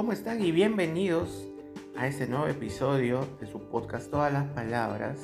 [0.00, 0.42] ¿Cómo están?
[0.42, 1.46] Y bienvenidos
[1.94, 5.18] a este nuevo episodio de su podcast Todas las Palabras.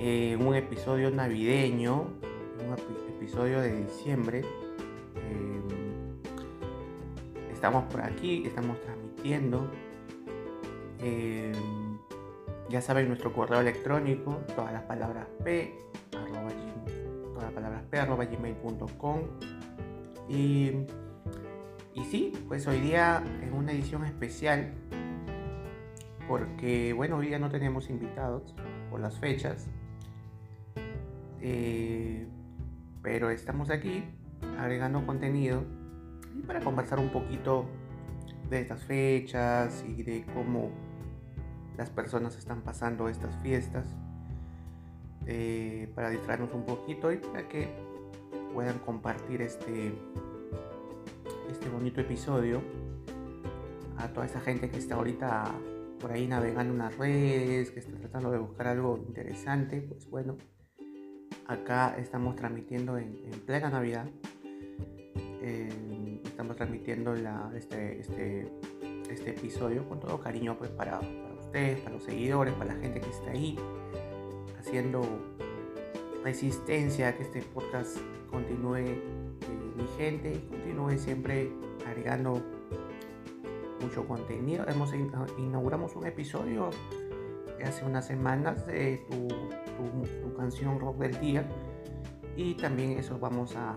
[0.00, 2.08] Eh, un episodio navideño,
[2.66, 4.40] un episodio de diciembre.
[4.40, 5.62] Eh,
[7.52, 9.70] estamos por aquí, estamos transmitiendo.
[10.98, 11.52] Eh,
[12.70, 15.78] ya saben nuestro correo electrónico, todas las palabras p,
[16.16, 16.50] arroba,
[17.34, 19.20] todas las palabras p, arroba gmail.com.
[20.28, 20.72] Y
[21.94, 24.72] y sí, pues hoy día en una edición especial,
[26.28, 28.54] porque bueno, hoy día no tenemos invitados
[28.90, 29.66] por las fechas,
[31.40, 32.28] eh,
[33.02, 34.04] pero estamos aquí
[34.58, 35.64] agregando contenido
[36.38, 37.66] y para conversar un poquito
[38.48, 40.70] de estas fechas y de cómo
[41.76, 43.86] las personas están pasando estas fiestas,
[45.26, 47.68] eh, para distraernos un poquito y para que
[48.52, 49.92] puedan compartir este
[51.50, 52.62] este bonito episodio
[53.98, 55.52] a toda esa gente que está ahorita
[55.98, 60.36] por ahí navegando en las redes, que está tratando de buscar algo interesante, pues bueno,
[61.46, 64.06] acá estamos transmitiendo en, plena Navidad.
[65.42, 68.50] Eh, estamos transmitiendo la, este, este,
[69.10, 73.00] este, episodio con todo cariño pues para, para ustedes, para los seguidores, para la gente
[73.00, 73.58] que está ahí
[74.58, 75.02] haciendo
[76.22, 77.98] resistencia a que este podcast
[78.30, 79.19] continúe
[79.80, 81.50] vigente y continúe siempre
[81.86, 82.42] agregando
[83.80, 84.66] mucho contenido.
[84.68, 84.92] Hemos
[85.38, 86.70] inauguramos un episodio
[87.64, 89.28] hace unas semanas de tu,
[90.36, 91.44] canción rock del día
[92.34, 93.76] y también eso vamos a,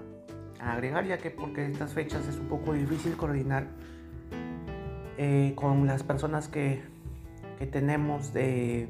[0.60, 3.68] agregar ya que porque estas fechas es un poco difícil coordinar
[5.18, 6.82] eh, con las personas que,
[7.60, 8.88] que tenemos de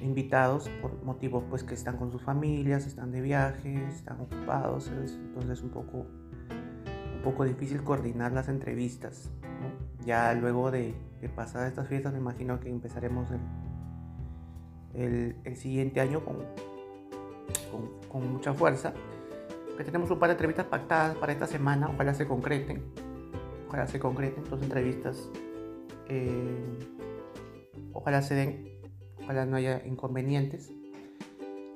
[0.00, 5.62] invitados por motivos pues que están con sus familias, están de viaje, están ocupados, entonces
[5.62, 6.06] un poco
[7.22, 9.30] poco difícil coordinar las entrevistas.
[10.04, 10.94] Ya luego de,
[11.34, 13.28] pasar estas fiestas me imagino que empezaremos
[14.94, 16.38] el, el, siguiente año con,
[18.10, 18.92] con, mucha fuerza.
[19.76, 22.82] Que tenemos un par de entrevistas pactadas para esta semana, ojalá se concreten.
[23.68, 25.30] Ojalá se concreten dos entrevistas.
[26.08, 26.78] Eh,
[27.92, 28.80] ojalá se den,
[29.22, 30.70] ojalá no haya inconvenientes.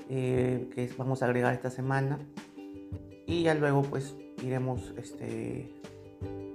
[0.08, 2.18] Eh, que vamos a agregar esta semana.
[3.26, 5.70] Y ya luego pues iremos este,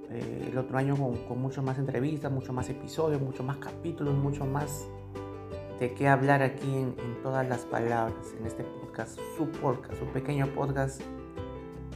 [0.09, 4.13] eh, el otro año con, con mucho más entrevistas, mucho más episodios, mucho más capítulos,
[4.15, 4.87] mucho más
[5.81, 10.45] de qué hablar aquí en, todas las palabras, en este podcast, su podcast, su pequeño
[10.53, 11.01] podcast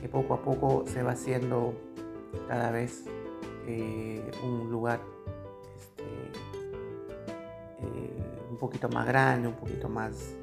[0.01, 1.75] que poco a poco se va haciendo
[2.47, 3.05] cada vez
[3.67, 5.01] eh, un lugar
[5.77, 6.03] este,
[7.79, 10.35] eh, un poquito más grande, un poquito más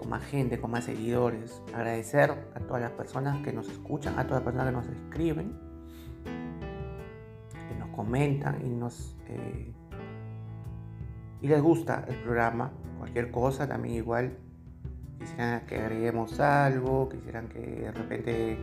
[0.00, 1.62] con más gente, con más seguidores.
[1.74, 5.58] Agradecer a todas las personas que nos escuchan, a todas las personas que nos escriben,
[7.68, 9.74] que nos comentan y nos eh,
[11.42, 12.72] y les gusta el programa.
[12.96, 14.38] Cualquier cosa también igual.
[15.18, 18.58] Quisieran que agreguemos algo, quisieran que de repente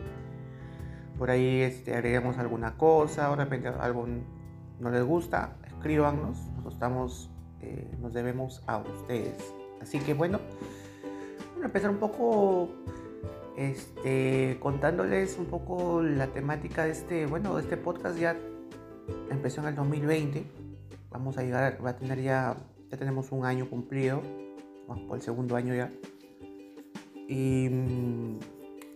[1.19, 4.07] por ahí este, agreguemos alguna cosa, o de repente algo
[4.79, 7.29] no les gusta, escríbanos, nosotros estamos,
[7.61, 9.53] eh, nos debemos a ustedes.
[9.81, 10.39] Así que bueno,
[11.65, 12.69] empezar un poco
[13.57, 18.37] este, contándoles un poco la temática de este, bueno, este podcast ya
[19.29, 20.43] empezó en el 2020.
[21.09, 22.55] Vamos a llegar, va a tener ya,
[22.91, 24.21] ya tenemos un año cumplido,
[24.87, 25.91] vamos por el segundo año ya.
[27.27, 28.39] Y mm,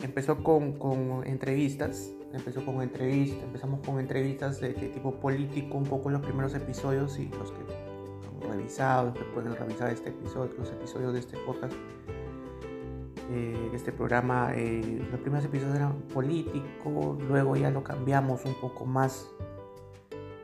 [0.04, 6.10] empezó con, con, entrevistas, empezó con entrevistas, empezamos con entrevistas de, tipo político, un poco
[6.10, 10.72] los primeros episodios y los que han revisado, los que pueden revisar este episodio, los
[10.72, 11.74] episodios de este podcast
[13.34, 18.86] eh, este programa, eh, los primeros episodios eran políticos, luego ya lo cambiamos un poco
[18.86, 19.26] más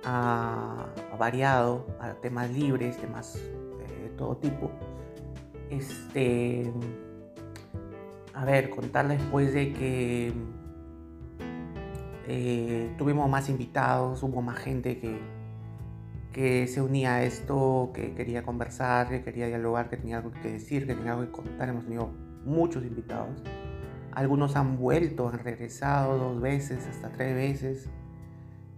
[0.06, 0.86] a,
[1.20, 4.72] variado, a temas libres, temas eh, de todo tipo.
[5.70, 6.72] Este,
[8.34, 10.34] a ver, contarles después de que
[12.98, 15.20] tuvimos más invitados, hubo más gente que,
[16.32, 20.52] que se unía a esto, que quería conversar, que quería dialogar, que tenía algo que
[20.52, 21.68] decir, que tenía algo que contar.
[21.70, 23.44] Hemos tenido muchos invitados.
[24.14, 27.90] Algunos han vuelto, han regresado dos veces, hasta tres veces,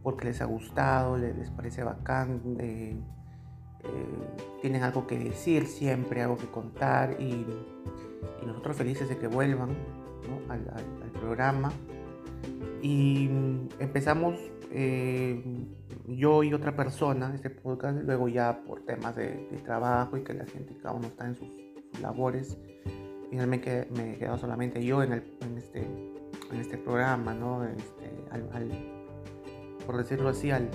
[0.04, 2.98] porque les ha gustado, les, parece bacán, eh,
[4.62, 7.45] tienen algo que decir siempre, algo que contar y,
[8.45, 9.69] nosotros felices de que vuelvan
[10.50, 11.71] al, programa.
[12.81, 13.30] Y
[13.80, 14.38] empezamos
[14.71, 15.42] eh,
[16.07, 20.45] yo y otra persona, este podcast, luego ya por temas de, trabajo y que la
[20.45, 21.50] gente, cada uno está en sus
[22.01, 22.57] labores,
[23.30, 25.88] finalmente me he solamente yo este,
[26.52, 27.64] en este programa, ¿no?
[27.64, 28.10] Este,
[29.86, 30.70] por decirlo así, al,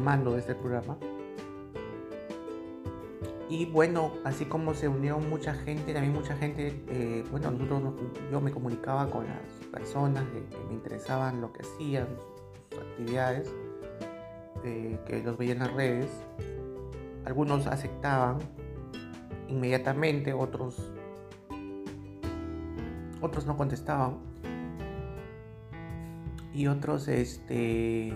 [0.00, 0.96] mando de este programa.
[3.48, 7.94] Y bueno, así como se unió mucha gente, también mucha gente, eh, bueno, nosotros,
[8.30, 12.08] yo me comunicaba con las personas que, me interesaban lo que hacían,
[12.70, 13.52] sus actividades,
[14.64, 16.10] eh, que los veía en las redes.
[17.24, 18.38] Algunos aceptaban
[19.48, 20.90] inmediatamente, otros,
[23.24, 24.18] otros no contestaban.
[26.52, 28.14] Y otros este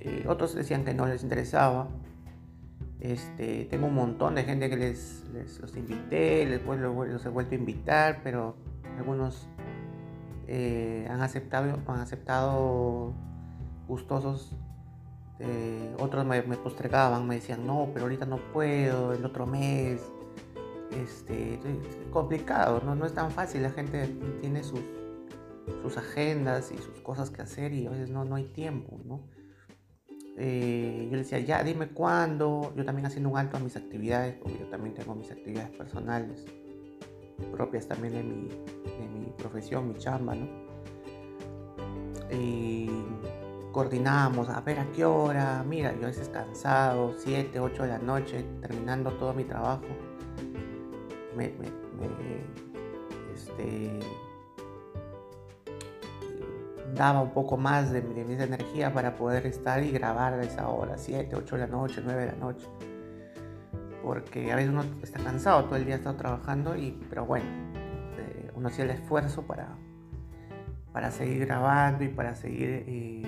[0.00, 1.88] eh, otros decían que no les interesaba.
[3.00, 5.24] Este tengo un montón de gente que les,
[5.60, 8.54] los invité después los, he vuelto a invitar pero
[8.96, 9.48] algunos
[10.46, 13.12] eh, han aceptado han aceptado
[13.88, 14.54] gustosos
[15.40, 20.00] eh, otros me, postregaban me decían no pero ahorita no puedo el otro mes
[20.94, 21.60] este es
[22.10, 24.08] complicado no no es tan fácil la gente
[24.40, 24.80] tiene sus
[25.82, 29.20] sus agendas y sus cosas que hacer y a veces no, no hay tiempo, ¿no?
[30.38, 34.34] Eh, yo le decía, ya, dime cuándo, yo también haciendo un alto a mis actividades,
[34.36, 36.46] porque yo también tengo mis actividades personales,
[37.50, 40.48] propias también de mi, de mi profesión, mi chamba, ¿no?
[42.30, 42.88] Y
[43.72, 47.98] coordinamos, a ver a qué hora, mira, yo a veces cansado, 7, 8 de la
[47.98, 49.84] noche, terminando todo mi trabajo,
[51.36, 51.52] me,
[53.34, 53.98] este,
[56.94, 60.98] daba un poco más de, mi energía para poder estar y grabar a esa hora,
[60.98, 62.66] 7, 8 de la noche, 9 de la noche.
[64.02, 67.46] Porque a veces uno está cansado, todo el día ha estado trabajando, y, pero bueno,
[68.18, 69.68] eh, uno hacía el esfuerzo para,
[70.92, 72.84] para seguir grabando y para seguir...
[72.86, 73.22] Eh,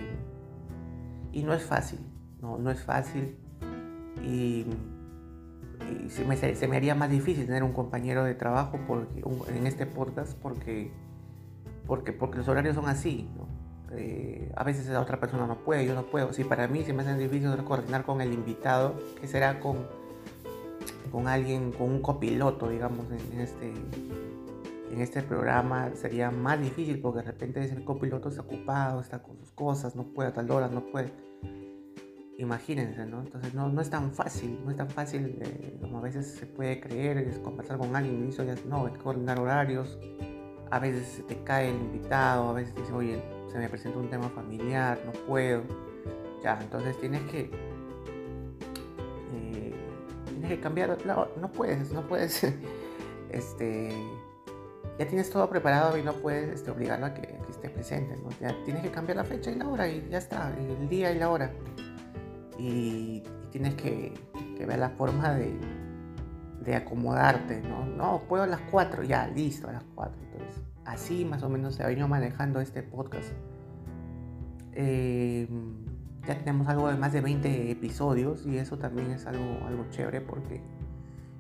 [1.33, 1.99] y no es fácil,
[2.41, 3.37] no, no es fácil.
[4.23, 4.67] Y,
[6.27, 9.23] me, se, me, haría más difícil tener un compañero de trabajo porque,
[9.55, 10.91] en este podcast porque
[11.87, 13.29] porque, los horarios son así.
[13.93, 16.33] Eh, a veces la otra persona no puede, yo no puedo.
[16.33, 19.87] Si para mí se me hace difícil coordinar con el invitado, que será con,
[21.13, 23.73] con alguien, con un copiloto, digamos, en, este,
[24.91, 29.37] en este programa, sería más difícil porque de repente ese copiloto está ocupado, está con
[29.39, 31.13] sus cosas, no puede a tal hora, no puede.
[32.39, 33.21] Imagínense, ¿no?
[33.21, 36.47] Entonces no, no es tan fácil, no es tan fácil eh, como a veces se
[36.47, 39.99] puede creer, es conversar con alguien y eso ya no, hay que coordinar horarios
[40.75, 44.11] a veces te cae el invitado, a veces te dice, oye, se me presenta un
[44.11, 45.63] tema familiar, no puedo.
[46.43, 47.51] Ya, entonces tienes que.
[49.33, 49.75] Eh,
[50.27, 50.99] tienes que cambiar.
[51.07, 52.43] No, no puedes, no puedes.
[53.31, 53.93] este.
[54.99, 58.17] Ya tienes todo preparado y no puedes este, obligarlo a que, esté presente.
[58.17, 58.31] ¿no?
[58.41, 61.19] Ya tienes que cambiar la fecha y la hora y ya está, el día y
[61.19, 61.53] la hora.
[62.59, 64.13] Y, tienes que,
[64.67, 65.55] ver la forma de,
[66.65, 67.87] de acomodarte, ¿no?
[67.87, 70.15] No, puedo a las 4, ya, listo, a las 4.
[70.23, 73.31] Entonces, así más o menos se ha venido manejando este podcast.
[74.73, 75.49] Eh,
[76.27, 80.21] ya tenemos algo de más de 20 episodios y eso también es algo, algo chévere
[80.21, 80.63] porque...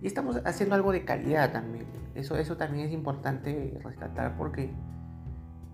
[0.02, 1.86] Y estamos haciendo algo de calidad también.
[2.14, 4.70] Eso, eso también es importante rescatar porque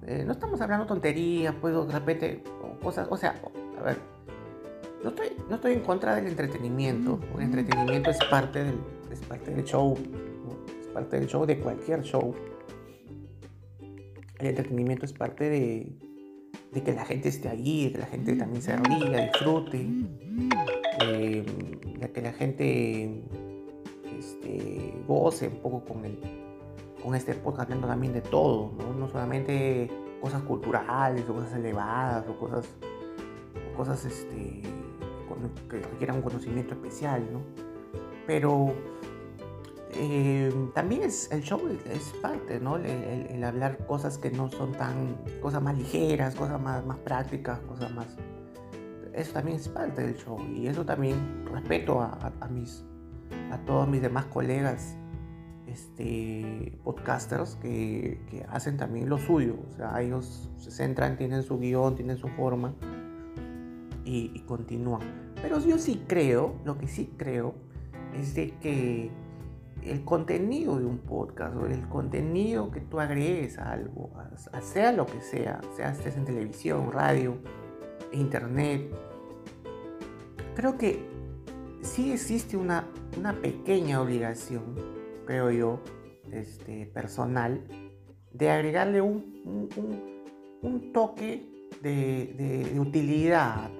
[0.07, 2.45] eh, no estamos hablando tonterías, pues de repente
[2.81, 3.35] cosas, o sea,
[3.79, 3.99] a ver,
[5.03, 8.79] no estoy, no estoy en contra del entretenimiento, el entretenimiento es parte del,
[9.11, 9.97] es parte del show,
[10.81, 12.35] es parte del show de cualquier show.
[14.39, 15.93] El entretenimiento es parte de,
[16.73, 19.87] de que la gente esté allí, de que la gente también se ría, disfrute,
[21.03, 21.45] eh,
[21.99, 23.23] de que la gente
[24.19, 26.19] este, goce un poco con, el,
[27.03, 28.95] con este podcast, hablando también de todo, ¿no?
[28.95, 32.67] no solamente cosas culturales o cosas elevadas o cosas,
[33.77, 34.63] cosas este,
[35.69, 37.41] que requieran un conocimiento especial, ¿no?
[38.27, 38.75] Pero
[39.93, 41.61] eh, también es, el show
[41.91, 42.77] es, parte, ¿no?
[42.77, 47.93] El, hablar cosas que no son tan, cosas más ligeras, cosas más, más prácticas, cosas
[47.93, 48.07] más...
[49.13, 52.85] Eso también es parte del show y eso también respeto a, a, mis,
[53.51, 54.97] a todos mis demás colegas
[55.67, 59.57] este, podcasters que, que, hacen también lo suyo.
[59.69, 62.75] O sea, ellos se centran, tienen su guion, tienen su forma
[64.05, 65.20] y, y continúan.
[65.43, 67.55] Pero yo sí creo, lo que sí creo,
[68.15, 69.11] es de que
[69.83, 74.11] el contenido de un podcast o el contenido que tú agregues a algo,
[74.61, 77.39] sea lo que sea, sea estés en televisión, radio,
[78.13, 78.91] internet,
[80.55, 81.07] creo que
[81.81, 82.87] sí existe una,
[83.19, 84.75] una pequeña obligación,
[85.27, 85.81] creo yo,
[86.31, 87.65] este, personal,
[88.33, 89.69] de agregarle un,
[90.63, 93.80] un, toque de, de utilidad tu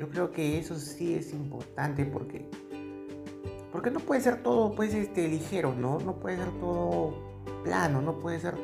[0.00, 2.48] Yo creo que eso sí es importante porque
[3.70, 5.98] porque no puede ser todo pues este ligero, ¿no?
[5.98, 7.12] No puede ser todo
[7.62, 8.54] plano, no puede ser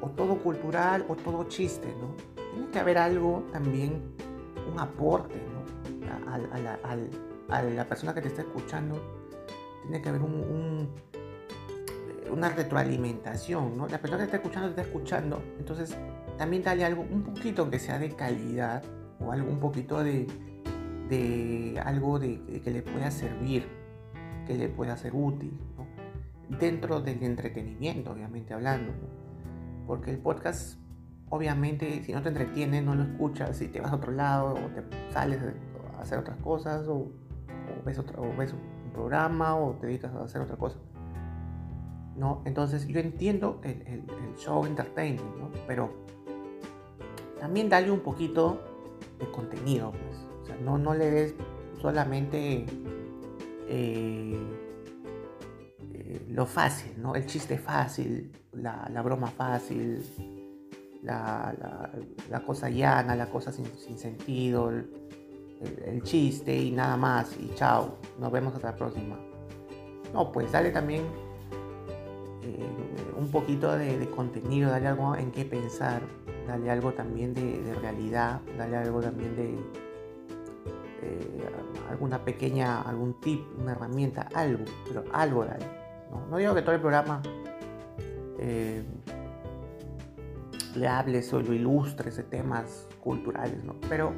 [0.00, 2.14] o todo cultural o todo chiste, ¿no?
[2.54, 4.02] Tiene que haber algo también
[4.72, 5.58] un aporte, ¿no?
[6.32, 8.98] A, la, persona que te está escuchando,
[9.82, 10.88] tiene que haber un,
[12.32, 13.86] una retroalimentación, ¿no?
[13.88, 15.94] La persona que te está escuchando te está escuchando, entonces
[16.38, 18.82] también dale algo, un poquito que sea de calidad
[19.20, 20.26] o algo un poquito de,
[21.08, 23.66] de algo de, que le pueda servir,
[24.46, 25.58] que le pueda ser útil,
[26.48, 28.92] dentro del entretenimiento, obviamente hablando,
[29.86, 30.78] porque el podcast,
[31.30, 34.68] obviamente, si no te entretiene, no lo escuchas, si te vas a otro lado o
[34.68, 37.10] te sales a hacer otras cosas o,
[37.84, 40.78] ves, otro, ves un programa o te dedicas a hacer otra cosa.
[42.18, 42.42] ¿no?
[42.44, 44.04] Entonces yo entiendo el,
[44.36, 45.22] show entertainment,
[45.66, 45.90] pero
[47.40, 48.60] también dale un poquito
[49.18, 50.17] de contenido, pues.
[50.64, 51.34] No, no le des
[51.80, 52.66] solamente
[53.68, 54.38] eh,
[55.92, 57.14] eh, lo fácil, ¿no?
[57.14, 60.02] El chiste fácil, la, broma fácil,
[61.02, 68.32] la, cosa llana, la cosa sin, sentido, el, chiste y nada más, y chao, nos
[68.32, 69.18] vemos hasta la próxima.
[70.12, 71.02] No, pues dale también
[72.42, 72.66] eh,
[73.18, 76.02] un poquito de, contenido, dale algo en qué pensar,
[76.46, 79.58] dale algo también de, realidad, dale algo también de
[81.00, 81.50] eh,
[81.88, 85.64] alguna pequeña, algún tip, una herramienta, algo, pero algo dale.
[86.30, 87.22] No, digo que todo el programa
[88.38, 88.82] eh,
[90.74, 93.76] le hables o lo ilustres de temas culturales, ¿no?
[93.88, 94.12] Pero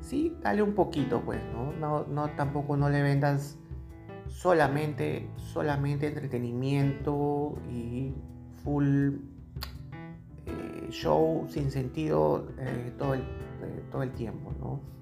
[0.00, 1.72] sí, dale un poquito, pues, ¿no?
[1.72, 3.58] No, no tampoco no le vendas
[4.28, 8.14] solamente, solamente entretenimiento y
[8.64, 9.16] full
[10.46, 12.48] eh, show sin sentido
[12.96, 13.24] todo, el,
[13.90, 15.01] todo el tiempo, ¿no?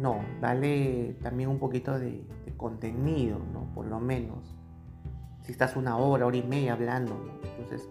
[0.00, 2.26] No, dale también un poquito de,
[2.56, 3.72] contenido, ¿no?
[3.74, 4.56] Por lo menos.
[5.42, 7.88] Si estás una hora, hora y media hablando, Entonces,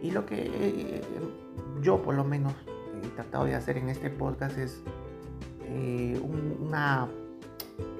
[0.00, 1.02] y lo que
[1.82, 2.52] yo por lo menos
[3.02, 4.82] he tratado de hacer en este podcast es
[6.22, 7.08] una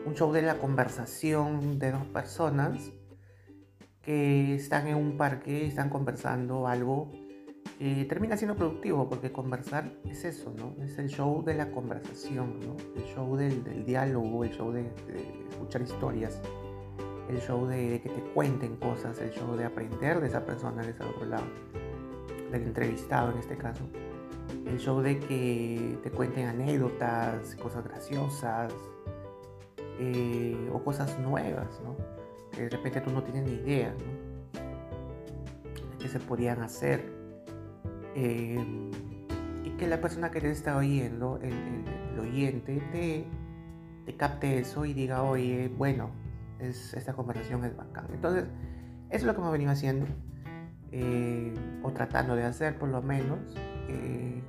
[0.04, 2.92] un show de la conversación de dos personas
[4.02, 7.10] que están en un parque, están conversando algo,
[7.80, 10.74] y termina siendo productivo porque conversar es eso, ¿no?
[10.82, 12.58] Es el show de la conversación.
[12.96, 14.90] El show del, diálogo, el show de,
[15.48, 16.40] escuchar historias,
[17.28, 20.90] el show de, que te cuenten cosas, el show de aprender de esa persona de
[20.90, 21.44] ese otro lado,
[22.50, 23.84] del entrevistado en este caso.
[24.66, 28.72] El show de que te cuenten anécdotas, cosas graciosas,
[30.00, 31.96] eh, o cosas nuevas, ¿no?
[32.50, 34.60] Que de repente tú no tienes ni idea, ¿no?
[35.92, 37.17] De qué se podían hacer.
[38.20, 38.58] Eh,
[39.62, 43.28] y que la persona que te está oyendo, el, oyente, te,
[44.04, 46.10] te, capte eso y diga, oye, bueno,
[46.58, 48.06] es, esta conversación es bacán.
[48.12, 48.44] Entonces,
[49.10, 50.06] eso es lo que hemos venido haciendo,
[50.90, 53.38] eh, o tratando de hacer por lo menos,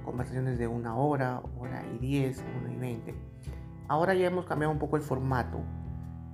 [0.04, 3.16] conversaciones de una hora, hora y diez, una y veinte
[3.88, 5.62] Ahora ya hemos cambiado un poco el formato.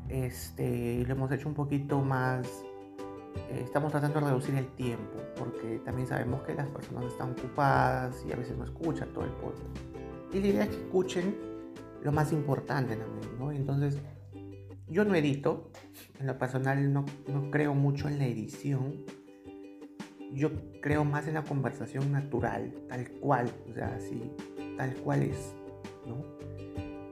[0.09, 2.47] Este, lo hemos hecho un poquito más.
[3.35, 8.23] Eh, estamos tratando de reducir el tiempo, porque también sabemos que las personas están ocupadas
[8.27, 9.77] y a veces no escuchan todo el podcast.
[10.33, 11.35] Y la idea es que escuchen
[12.01, 13.51] lo más importante también, ¿no?
[13.51, 13.97] Entonces,
[14.87, 15.71] yo no edito,
[16.19, 19.05] en lo personal no, no creo mucho en la edición.
[20.31, 20.51] Yo
[20.81, 24.31] creo más en la conversación natural, tal cual, o sea, así,
[24.77, 25.55] tal cual es,
[26.05, 26.35] ¿no?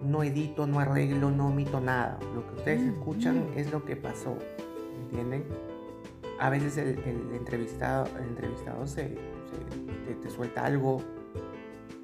[0.03, 2.19] no edito, no arreglo, no omito nada.
[2.35, 4.37] Lo que ustedes escuchan es lo que pasó,
[5.01, 5.45] ¿entienden?
[6.43, 6.99] A veces el,
[7.33, 9.17] entrevistado, el entrevistado se,
[10.21, 11.01] te, suelta algo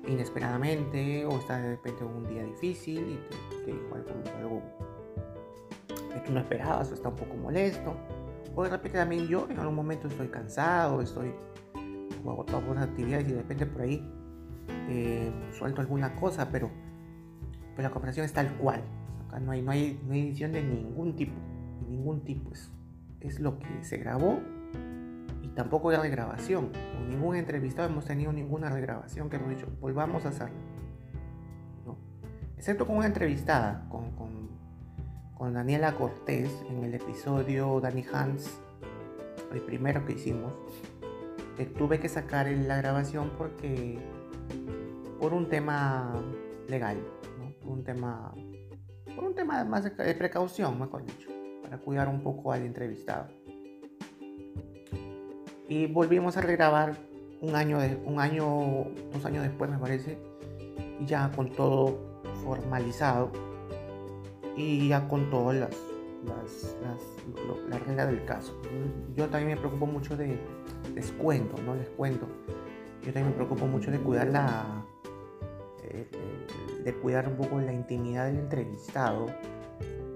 [0.07, 3.95] inesperadamente o está de repente un día difícil y te, dijo
[4.37, 4.61] algo,
[6.13, 7.93] que tú no esperabas o está un poco molesto.
[8.55, 11.33] O de repente también yo en algún momento estoy cansado, estoy
[12.25, 14.09] agotado por las actividades y de repente por ahí
[14.87, 16.71] eh, suelto alguna cosa, pero
[17.75, 18.83] la conversación es tal cual.
[19.27, 21.33] Acá no hay, no hay, no hay edición de ningún tipo.
[21.81, 22.53] De ningún tipo.
[22.53, 22.71] Es,
[23.21, 24.39] es lo que se grabó
[25.41, 26.71] y tampoco hay regrabación.
[26.93, 30.55] Con ningún entrevistado hemos tenido ninguna regrabación que hemos dicho, volvamos a hacerlo.
[31.85, 31.97] ¿no?
[32.57, 34.49] Excepto con una entrevistada, con, con,
[35.35, 38.59] con Daniela Cortés en el episodio Danny Hans,
[39.53, 40.53] el primero que hicimos.
[41.57, 43.99] Que tuve que sacar la grabación porque
[45.19, 46.13] por un tema
[46.69, 46.97] legal
[47.69, 48.33] un tema,
[49.15, 51.29] por un tema más de precaución, mejor dicho,
[51.69, 53.27] para cuidar un poco al entrevistado.
[55.67, 56.97] Y volvimos a regrabar
[57.41, 60.17] un año, de, un año, dos años después me parece,
[61.05, 63.31] ya con todo formalizado
[64.57, 65.69] y ya con todas las,
[66.25, 66.75] las,
[67.69, 68.59] las, reglas del caso.
[69.15, 70.39] Yo también me preocupo mucho de,
[70.95, 72.27] les cuento, no les cuento,
[73.03, 74.83] yo también me preocupo mucho de cuidar la,
[76.83, 79.27] de cuidar un poco la intimidad del entrevistado,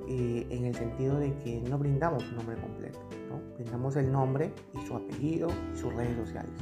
[0.08, 3.40] eh, en el sentido de que no brindamos un nombre completo, ¿no?
[3.56, 6.54] brindamos el nombre y su apellido y sus redes sociales.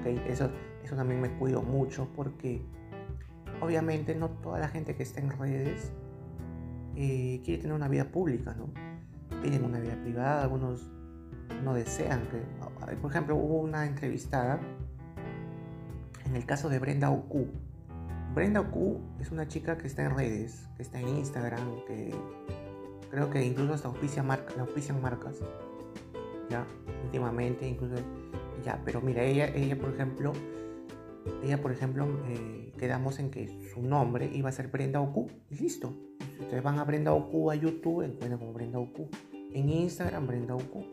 [0.00, 0.22] ¿Okay?
[0.28, 0.50] Eso,
[0.82, 2.62] eso también me cuido mucho porque
[3.60, 5.92] obviamente no toda la gente que está en redes
[6.96, 8.70] eh, quiere tener una vida pública, ¿no?
[9.40, 10.90] Tienen una vida privada, algunos
[11.64, 12.42] no desean que...
[12.96, 14.60] Por ejemplo, hubo una entrevistada
[16.26, 17.48] en el caso de Brenda Oku.
[18.34, 22.12] Brenda Oku es una chica que está en redes, que está en Instagram, que
[23.08, 25.38] creo que incluso hasta auspicia marca, auspician marcas,
[26.50, 26.66] ya,
[27.04, 27.94] últimamente, incluso,
[28.64, 30.32] ya, pero mira, ella, ella por ejemplo,
[31.44, 35.54] ella por ejemplo, eh, quedamos en que su nombre iba a ser Brenda Oku, y
[35.54, 35.94] listo.
[36.34, 39.08] Si ustedes van a Brenda Oku a YouTube, encuentran como Brenda Oku.
[39.52, 40.84] En Instagram, Brenda Oku.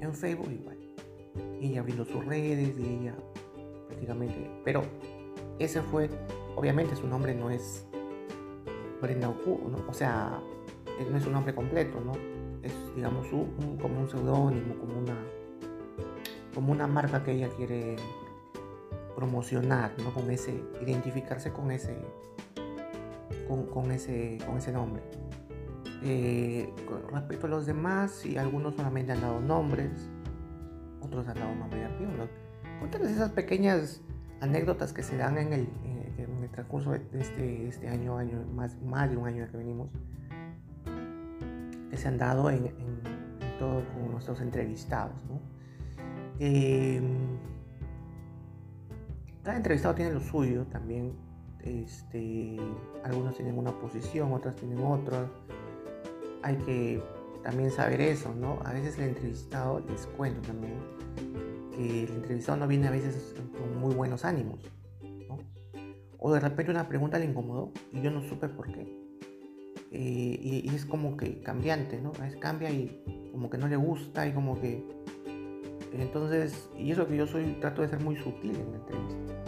[0.00, 0.78] En Facebook, igual.
[1.60, 3.14] Ella abrió sus redes y ella
[3.88, 4.50] prácticamente.
[4.64, 4.82] Pero
[5.58, 6.08] ese fue,
[6.56, 7.86] obviamente su nombre no es
[9.00, 10.40] Brenda Oku, o sea,
[11.10, 12.12] no es un nombre completo, ¿no?
[12.62, 15.16] Es, digamos, un, como un seudónimo, como una,
[16.54, 17.96] como una marca que ella quiere
[19.16, 20.12] promocionar, ¿no?
[20.14, 21.96] Con ese, identificarse con ese,
[23.72, 25.02] con, ese, con ese nombre.
[26.04, 26.72] Eh,
[27.10, 29.90] respecto a los demás, si algunos solamente han dado nombres,
[31.00, 32.28] otros han dado nombre de apellido.
[32.78, 34.00] Cuéntales esas pequeñas
[34.40, 35.68] anécdotas que se dan en el,
[36.42, 39.88] en el transcurso de este, este año, año más, más de un año que venimos,
[41.90, 43.02] que se han dado en, en,
[43.58, 45.14] todos nuestros entrevistados.
[46.40, 47.00] Eh,
[49.44, 51.12] cada entrevistado tiene lo suyo también.
[51.60, 52.56] Este,
[53.04, 55.30] algunos tienen una posición, otras tienen otra.
[56.42, 57.02] Hay que
[57.44, 58.58] también saber eso, ¿no?
[58.64, 60.74] A veces el entrevistado, les cuento también,
[61.70, 64.58] que el entrevistado no viene a veces con muy buenos ánimos.
[66.24, 68.82] O de repente una pregunta le incomodó y yo no supe por qué.
[69.90, 72.12] Eh, y, es como que cambiante, ¿no?
[72.24, 74.86] Es cambia y como que no le gusta y como que...
[75.92, 79.42] Entonces, y eso que yo soy, trato de ser muy sutil en la entrevista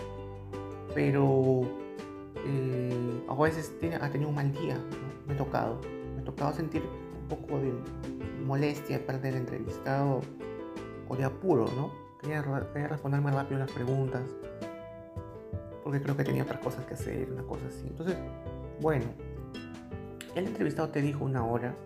[0.95, 1.63] pero
[2.47, 4.79] eh, a veces ha tenido un mal día,
[5.27, 5.81] me ha tocado,
[6.15, 7.73] me ha tocado sentir un poco de
[8.47, 10.21] molestia de parte del entrevistado
[11.09, 11.91] o de apuro, ¿no?
[12.21, 14.23] Quería, quería responder más rápido las preguntas,
[15.85, 17.87] porque creo que tenía otras cosas que hacer, una cosa así.
[17.87, 18.17] Entonces,
[18.81, 19.05] bueno,
[20.35, 21.77] el entrevistado te dijo una hora,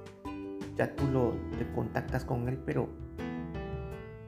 [0.76, 2.88] ya tú lo te contactas con él, pero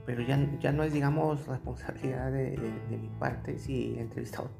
[0.04, 2.58] pero ya, ya no es, digamos, responsabilidad de,
[2.90, 4.50] mi parte si el entrevistado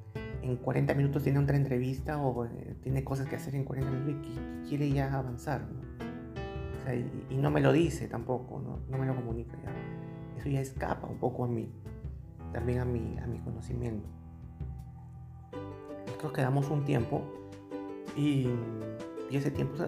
[0.42, 4.30] en 40 minutos tiene otra entrevista o eh, tiene cosas que hacer en 40 minutos
[4.30, 5.62] y quiere ya avanzar,
[7.30, 8.96] y, no me lo dice tampoco, ¿no?
[8.96, 9.56] me lo comunica.
[10.38, 11.68] Eso ya escapa un poco a mí,
[12.52, 14.19] también a mi, a mi conocimiento.
[16.20, 17.22] Nosotros quedamos un tiempo
[18.14, 18.50] y,
[19.30, 19.82] ese tiempo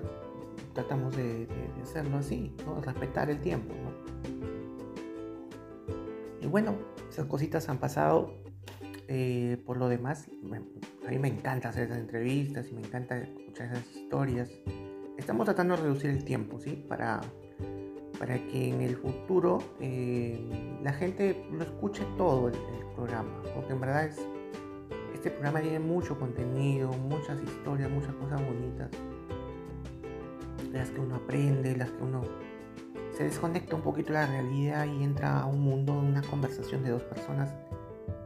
[0.72, 1.46] tratamos de,
[1.82, 2.80] hacerlo así, ¿no?
[2.80, 3.74] respetar el tiempo.
[6.40, 6.74] Y bueno,
[7.10, 8.32] esas cositas han pasado.
[9.08, 10.30] Eh, por lo demás,
[11.06, 14.50] a mí me encanta hacer esas entrevistas y me encanta escuchar esas historias.
[15.18, 16.82] Estamos tratando de reducir el tiempo, ¿sí?
[16.88, 17.20] Para,
[18.18, 20.40] para que en el futuro eh,
[20.82, 22.54] la gente lo escuche todo el,
[22.94, 23.42] programa.
[23.54, 24.18] Porque en verdad es,
[25.22, 28.90] este programa tiene mucho contenido, muchas historias, muchas cosas bonitas.
[30.72, 32.22] Las que uno aprende, las que uno
[33.16, 36.90] se desconecta un poquito de la realidad y entra a un mundo, una conversación de
[36.90, 37.54] dos personas.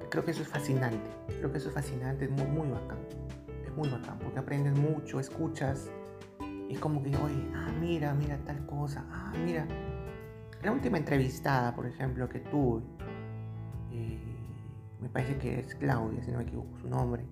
[0.08, 3.00] Creo que eso es fascinante, creo que eso es fascinante, es muy, muy bacán,
[3.62, 5.90] es muy bacán, porque aprendes mucho, escuchas,
[6.66, 9.66] y es como que, oye, ah, mira, mira tal cosa, ah, mira.
[10.62, 12.84] La última entrevistada, por ejemplo, que tuve,
[15.00, 17.24] me parece que es Claudia, si no me equivoco su nombre,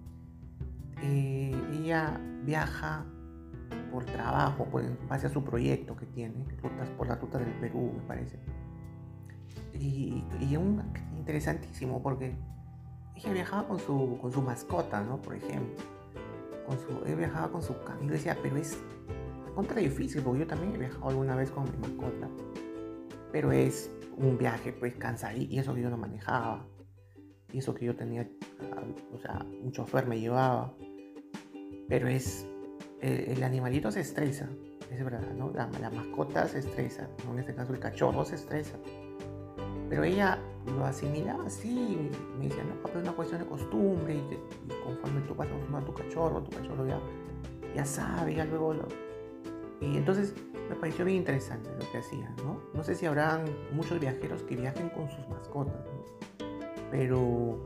[1.03, 3.05] eh, ella viaja
[3.91, 7.53] por trabajo, por, en base a su proyecto que tiene, rutas por la ruta del
[7.61, 8.39] Perú, me parece.
[9.73, 10.83] Y, y un,
[11.17, 12.37] interesantísimo porque
[13.17, 15.21] ella viajaba con su, con su mascota, ¿no?
[15.21, 15.83] Por ejemplo.
[16.67, 18.79] Con su, ella viajaba con su Y yo decía, pero es
[19.55, 22.29] contra difícil, porque yo también he viajado alguna vez con mi mascota.
[23.33, 25.37] Pero es un viaje, pues, cansado.
[25.37, 26.67] Y eso que yo no manejaba.
[27.55, 28.29] Y eso que yo tenía,
[29.15, 30.75] o sea, un chofer me llevaba.
[31.89, 32.49] Pero es
[33.01, 34.49] el, animalito se estresa,
[34.91, 35.53] es verdad, ¿no?
[35.53, 38.75] La, mascota se estresa, en este caso el cachorro se estresa.
[39.89, 45.21] Pero ella lo asimilaba así, me decía, no, es una cuestión de costumbre, y, conforme
[45.21, 46.99] tú vas a tu cachorro, tu cachorro ya,
[47.77, 48.89] ya sabe, ya luego lo...
[49.81, 50.35] Y entonces
[50.69, 52.61] me pareció bien interesante lo que hacían, ¿no?
[52.75, 56.34] No sé si habrán muchos viajeros que viajen con sus mascotas, ¿no?
[56.91, 57.65] Pero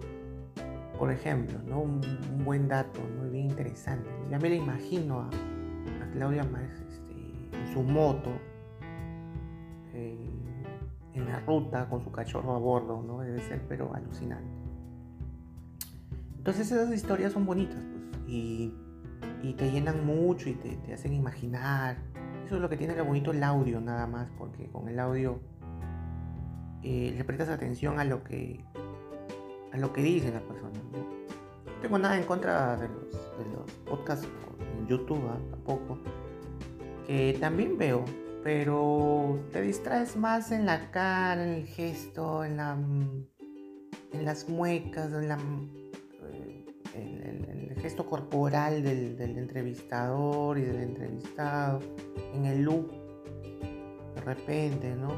[0.99, 1.81] por ejemplo, ¿no?
[1.81, 2.01] un,
[2.45, 4.09] buen dato muy bien interesante.
[4.31, 5.31] Ya me lo imagino a,
[6.13, 8.31] Claudia Más este, en su moto,
[9.93, 10.17] eh,
[11.15, 13.21] en la ruta con su cachorro a bordo, ¿no?
[13.21, 14.51] Debe ser, pero alucinante.
[16.39, 18.73] Entonces esas historias son bonitas, pues, y,
[19.57, 21.99] te llenan mucho y te, hacen imaginar.
[22.47, 25.41] Eso es lo que tiene lo bonito el audio, nada más, porque con el audio
[26.83, 28.65] eh, le prestas atención a lo que
[29.73, 30.79] a lo que dice la persona.
[30.93, 34.27] No tengo nada en contra de los, de los podcasts
[34.79, 35.39] en YouTube, ¿ah?
[35.51, 35.99] tampoco,
[37.07, 38.05] que también veo,
[38.43, 42.77] pero te distraes más en la cara, en el gesto, en, la,
[44.13, 45.39] en las muecas, en, la,
[46.33, 46.65] eh,
[47.71, 51.81] el, gesto corporal del, del, entrevistador y del entrevistado,
[52.35, 52.91] en el look,
[54.17, 55.15] de repente, ¿no?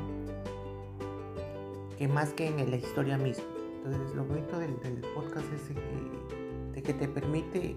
[1.96, 3.49] Que más que en la historia misma.
[3.84, 4.74] Entonces, lo bonito del,
[5.14, 7.76] podcast es que, te permite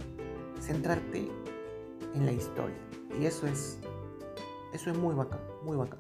[0.60, 1.30] centrarte
[2.13, 2.76] en la historia.
[3.20, 3.80] Y eso es,
[4.74, 6.00] eso es muy bacán, muy bacán.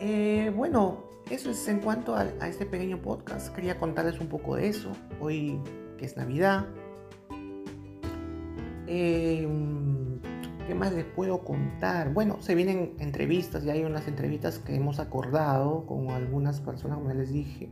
[0.00, 3.54] Eh, bueno, eso es en cuanto a, este pequeño podcast.
[3.54, 4.90] Quería contarles un poco de eso.
[5.20, 5.58] Hoy
[5.96, 6.66] que es Navidad.
[8.86, 10.20] Em,
[10.66, 12.12] ¿Qué más les puedo contar?
[12.12, 17.12] Bueno, se vienen entrevistas, ya hay unas entrevistas que hemos acordado con algunas personas, como
[17.14, 17.70] les dije.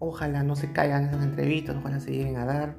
[0.00, 2.76] Ojalá no se caigan esas entrevistas, ojalá se lleguen a dar.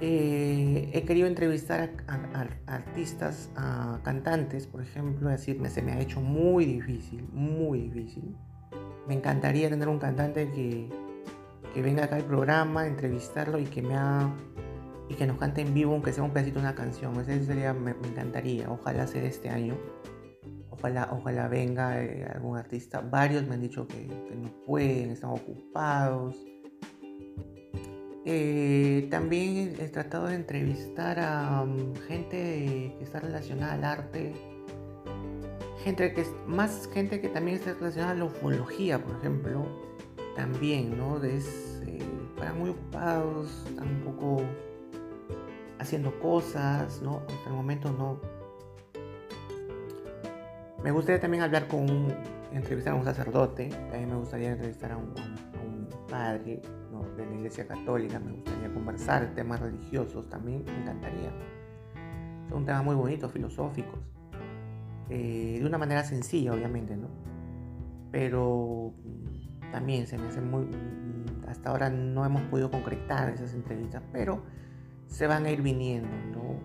[0.00, 6.20] Eh, he querido entrevistar a, artistas, a cantantes, por ejemplo, decirme, se me ha hecho
[6.20, 8.36] muy difícil, muy difícil.
[9.08, 10.88] Me encantaría tener un cantante que,
[11.74, 14.32] que venga acá al programa, entrevistarlo y que me haga
[15.08, 17.18] y que nos cante en vivo, aunque sea un pedacito de una canción.
[17.20, 18.70] Eso sería, me, encantaría.
[18.70, 19.74] Ojalá sea este año.
[20.78, 23.00] Ojalá, ojalá venga eh, algún artista.
[23.00, 26.36] Varios me han dicho que, no pueden, están ocupados.
[28.24, 34.34] Eh, también he tratado de entrevistar a um, gente que está relacionada al arte.
[35.82, 39.66] Gente que es, más gente que también está relacionada a la ufología, por ejemplo.
[40.36, 41.20] También, ¿no?
[41.24, 41.98] Es, eh,
[42.56, 44.42] muy ocupados, están un poco
[45.80, 47.22] haciendo cosas, ¿no?
[47.28, 48.20] Hasta el momento no,
[50.82, 52.14] me gustaría también hablar con un,
[52.52, 55.14] entrevistar a un sacerdote, también me gustaría entrevistar a un,
[56.08, 56.62] padre
[57.18, 61.30] de la iglesia católica, me gustaría conversar temas religiosos también, me encantaría.
[62.48, 64.00] Son temas muy bonitos, filosóficos,
[65.10, 67.08] eh, de una manera sencilla obviamente, ¿no?
[68.10, 70.64] Pero mm, también se me hace muy...
[70.64, 74.42] Mm, hasta ahora no hemos podido concretar esas entrevistas, pero
[75.08, 76.58] se van a ir viniendo, ¿no?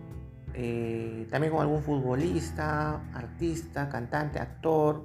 [0.55, 5.03] Eh, también con algún futbolista, artista, cantante, actor.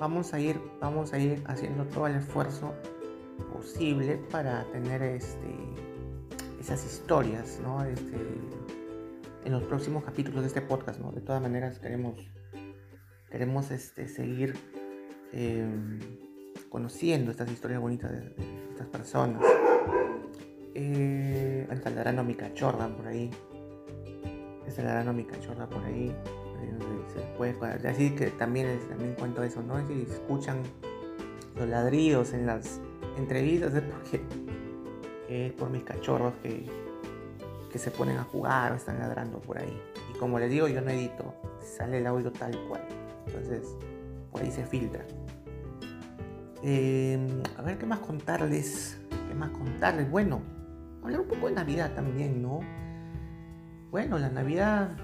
[0.00, 2.74] Vamos a ir, vamos a ir haciendo todo el esfuerzo
[3.52, 5.54] posible para tener este,
[6.60, 7.84] esas historias, ¿no?
[7.84, 8.16] Este,
[9.44, 11.12] en los próximos capítulos de este podcast, ¿no?
[11.12, 12.18] De todas maneras queremos,
[13.30, 14.54] queremos este, seguir
[15.32, 16.00] em,
[16.68, 18.34] conociendo estas historias bonitas de,
[18.70, 19.42] estas personas.
[20.74, 23.30] Eh, a mi cachorra por ahí
[24.66, 26.14] está ladrando mi cachorra por ahí.
[27.12, 27.54] Se puede
[27.88, 29.84] Así que también, también cuento eso, ¿no?
[29.86, 30.62] Si escuchan
[31.56, 32.80] los ladridos en las
[33.16, 34.20] entrevistas es porque
[35.28, 36.66] es por mis cachorros que,
[37.70, 39.80] que se ponen a jugar o están ladrando por ahí.
[40.14, 42.82] Y como les digo, yo no edito, sale el audio tal cual.
[43.26, 43.62] Entonces,
[44.30, 45.04] por ahí se filtra.
[46.62, 48.98] Em, a ver qué más contarles.
[49.28, 50.10] ¿Qué más contarles?
[50.10, 50.40] Bueno,
[51.02, 52.60] hablar un poco de Navidad también, ¿no?
[53.90, 54.96] Bueno, la Navidad...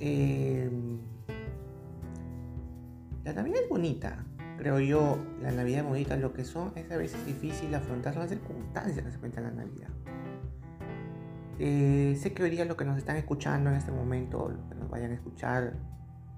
[0.00, 0.70] Eh,
[3.24, 4.24] la Navidad es bonita,
[4.56, 5.18] creo yo.
[5.42, 6.16] La Navidad es bonita.
[6.16, 9.64] Lo que son es a veces difícil afrontar las circunstancias que se cuentan en la
[9.64, 9.88] Navidad.
[11.58, 14.76] Eh, sé que hoy día lo que nos están escuchando en este momento, lo que
[14.76, 15.74] nos vayan a escuchar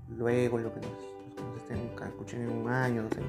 [0.08, 3.20] luego, lo que nos, estén escuchando en un año, no sé.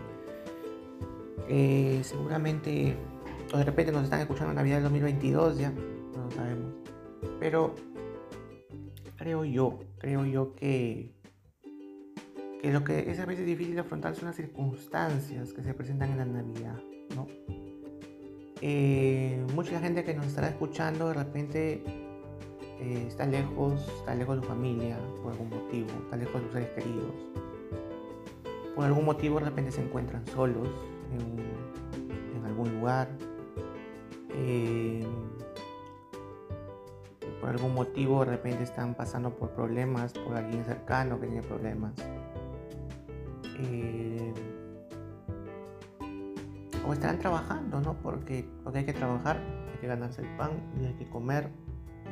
[1.49, 2.95] Eh, seguramente,
[3.53, 6.73] o de repente nos están escuchando en Navidad del 2022 ya, no lo sabemos.
[7.39, 7.75] Pero
[9.21, 11.13] creo yo, creo yo que,
[12.59, 16.17] que lo que es a veces difícil afrontar son las circunstancias que se presentan en
[16.17, 16.79] la Navidad,
[17.15, 17.27] ¿no?
[18.61, 21.83] Eh, mucha gente que nos estará escuchando de repente
[22.79, 26.53] eh, está lejos, está lejos de su familia por algún motivo, está lejos de sus
[26.53, 27.13] seres queridos.
[28.75, 30.67] Por algún motivo de repente se encuentran solos
[31.11, 33.07] en, en algún lugar.
[34.33, 35.05] Eh,
[37.41, 41.93] por algún motivo de repente están pasando por problemas, por alguien cercano que tiene problemas.
[43.59, 44.33] Eh,
[46.87, 47.95] o estarán trabajando, ¿no?
[47.95, 49.37] Porque, porque hay que trabajar,
[49.73, 51.49] hay que ganarse el pan, y hay que comer,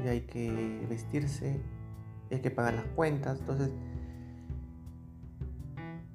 [0.04, 1.62] y hay que vestirse,
[2.30, 3.40] y hay que pagar las cuentas.
[3.40, 3.72] Entonces,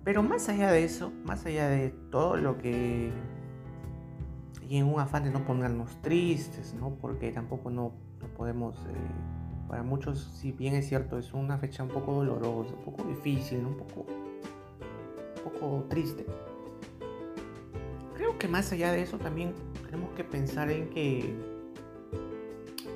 [0.03, 3.13] pero más allá de eso, más allá de todo lo que...
[4.69, 6.95] Y en un afán de no ponernos tristes, ¿no?
[6.97, 7.93] Porque tampoco no,
[8.29, 8.77] podemos...
[8.87, 9.35] Eh,
[9.69, 13.65] para muchos, si bien es cierto, es una fecha un poco dolorosa, un poco difícil,
[13.65, 14.07] un poco,
[15.45, 16.27] un poco triste.
[18.15, 19.55] Creo que más allá de eso también
[19.87, 21.35] tenemos que pensar en que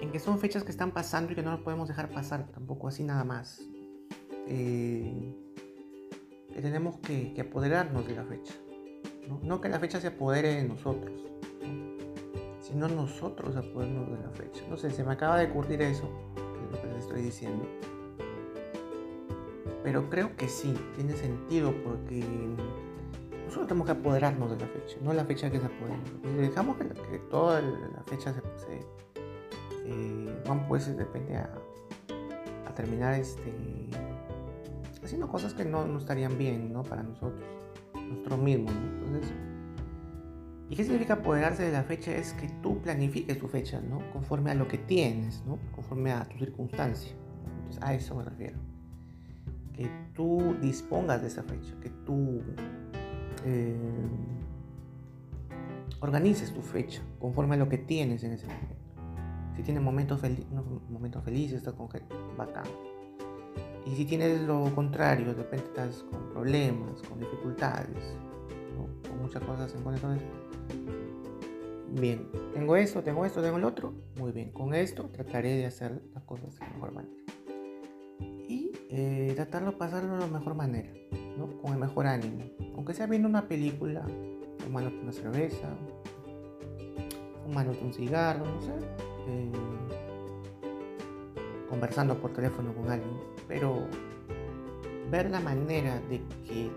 [0.00, 2.88] en que son fechas que están pasando y que no las podemos dejar pasar tampoco
[2.88, 3.62] así nada más.
[4.46, 5.34] Eh,
[6.52, 8.54] que tenemos que, apoderarnos de la fecha.
[9.42, 9.60] ¿no?
[9.60, 11.12] que la fecha se apodere de nosotros,
[12.68, 14.62] sino nosotros apoderarnos de la fecha.
[14.68, 16.08] No sé, se me acaba de ocurrir eso,
[16.70, 17.64] lo que les estoy diciendo.
[19.82, 22.22] Pero creo que sí, tiene sentido porque
[23.46, 25.98] nosotros tenemos que apoderarnos de la fecha, no la fecha que se apodera.
[26.36, 28.40] Dejamos que, toda la fecha se,
[29.86, 31.50] eh, pues de repente a,
[32.66, 33.52] a terminar este
[35.02, 36.82] haciendo cosas que no, no estarían bien, ¿no?
[36.82, 37.40] Para nosotros,
[37.94, 38.74] nosotros mismos.
[38.74, 39.32] Entonces,
[40.70, 42.14] ¿y qué significa apoderarse de la fecha?
[42.14, 44.00] Es que tú planifiques tu fecha, ¿no?
[44.12, 45.58] Conforme a lo que tienes, ¿no?
[45.72, 47.12] Conforme a tu circunstancia.
[47.58, 48.58] Entonces, a eso me refiero.
[49.74, 52.42] Que tú dispongas de esa fecha, que tú
[53.44, 53.76] eh,
[56.00, 58.74] organices tu fecha conforme a lo que tienes en ese momento.
[59.56, 60.20] Si tienes momentos,
[60.88, 62.66] momentos felices, estás con gente bacán
[63.90, 68.16] y si tienes lo contrario, de repente estás con problemas, con dificultades,
[69.08, 70.22] con muchas cosas en condiciones.
[71.90, 73.94] Bien, tengo esto, tengo esto, tengo el otro.
[74.16, 77.14] Muy bien, con esto trataré de hacer las cosas de la mejor manera.
[78.48, 80.90] Y eh, tratarlo pasarlo de la mejor manera,
[81.36, 81.60] ¿no?
[81.60, 82.44] con el mejor ánimo.
[82.74, 84.06] Aunque sea viendo una película,
[84.58, 85.68] fumándote una cerveza,
[87.44, 88.72] fumándote un cigarro, no sé.
[89.28, 89.52] Eh,
[91.68, 93.16] conversando por teléfono con alguien,
[93.46, 93.86] pero
[95.10, 96.70] ver la manera de que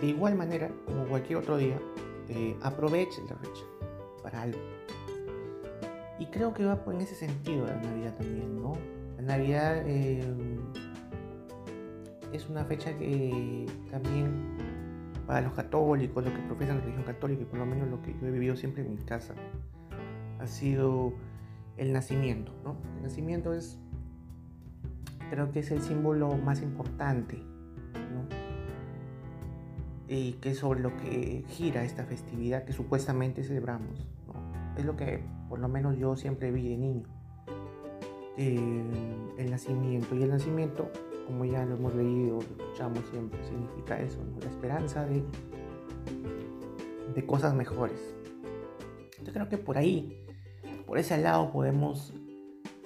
[0.00, 1.78] de igual manera como cualquier otro día
[2.28, 3.64] eh, aproveche la fecha
[4.22, 4.58] para algo.
[6.18, 8.72] Y creo que va en ese sentido la Navidad también, ¿no?
[9.16, 10.22] La Navidad eh,
[12.32, 14.56] es una fecha que también
[15.26, 18.14] para los católicos, los que profesan la religión católica, y por lo menos lo que
[18.18, 19.34] yo he vivido siempre en mi casa,
[20.38, 21.12] ha sido
[21.76, 22.76] el nacimiento, ¿no?
[22.96, 23.78] El nacimiento es,
[25.30, 28.47] creo que es el símbolo más importante, ¿no?
[30.08, 34.06] Y que es sobre lo que gira esta festividad que supuestamente celebramos.
[34.76, 37.06] Es lo que por lo menos yo siempre vi de niño.
[38.36, 38.58] Eh,
[39.38, 40.14] el nacimiento.
[40.14, 40.90] Y el nacimiento,
[41.26, 45.22] como ya lo hemos leído, lo escuchamos siempre, significa eso, la esperanza de,
[47.14, 48.14] de cosas mejores.
[49.24, 50.24] Yo creo que por ahí
[50.88, 52.14] por ese lado podemos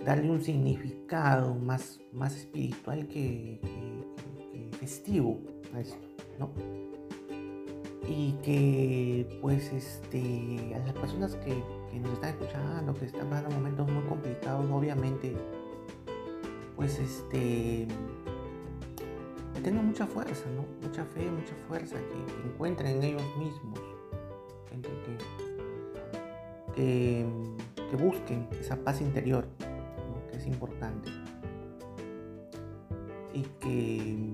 [0.04, 3.60] darle un significado más, más espiritual que,
[4.80, 5.38] festivo
[5.72, 6.04] a esto,
[6.36, 6.50] ¿no?
[8.08, 11.62] Y que pues este, a las personas que,
[12.00, 15.36] nos están escuchando, que están pasando momentos muy complicados, obviamente,
[16.74, 17.86] pues este,
[19.54, 20.64] que tengan mucha fuerza, ¿no?
[20.86, 23.78] Mucha fe, mucha fuerza, que, encuentren en ellos mismos,
[26.74, 27.26] que
[27.92, 29.46] que busquen esa paz interior,
[30.30, 31.10] que es importante.
[33.34, 34.32] Y que,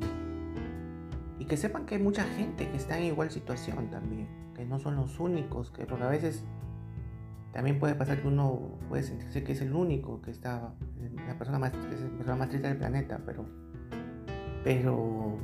[1.49, 4.97] que sepan que hay mucha gente que está en igual situación también, que no son
[4.97, 6.45] los únicos, que porque a veces
[7.53, 10.75] también puede pasar que uno puede sentirse que es el único, que está,
[11.27, 13.47] la persona más, la persona más triste del planeta, pero,
[14.63, 15.39] pero,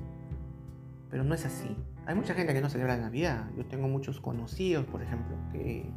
[1.10, 1.76] pero no es así.
[2.06, 3.50] Hay mucha gente que no celebra la Navidad.
[3.56, 5.90] Yo tengo muchos conocidos, por ejemplo, que,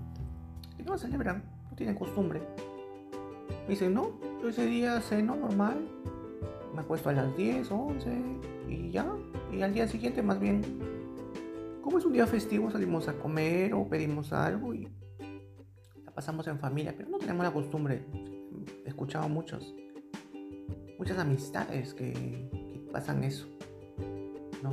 [0.78, 2.41] que no celebran tienen costumbre.
[3.63, 5.88] Me dicen, no, yo ese día ceno normal,
[6.74, 8.10] me acuesto a las 10, 11
[8.67, 9.06] y ya.
[9.52, 10.62] Y al día siguiente más bien,
[11.82, 14.88] como es un día festivo, salimos a comer o pedimos algo y
[16.04, 18.06] la pasamos en familia, pero no tenemos la costumbre.
[18.86, 19.74] He escuchado muchos,
[20.98, 22.50] muchas amistades que,
[22.92, 23.48] pasan eso.
[24.64, 24.72] ¿no?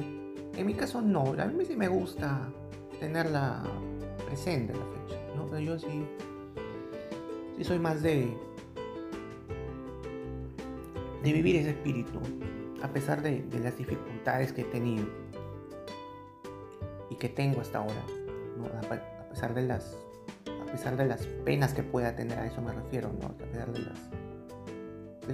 [0.57, 2.49] En mi caso no, a mí sí me gusta
[3.01, 3.63] tenerla
[4.27, 5.47] presente la fecha, ¿no?
[5.47, 6.07] Pero yo sí
[7.57, 8.37] Sí soy más de,
[11.23, 12.19] de vivir ese espíritu,
[12.85, 15.07] a pesar de, las dificultades que he tenido
[17.09, 18.05] y que tengo hasta ahora,
[18.91, 19.97] a, pesar de las
[20.47, 23.29] a pesar de las penas que pueda tener, a eso me refiero, ¿no?
[23.29, 23.99] a pesar de, las,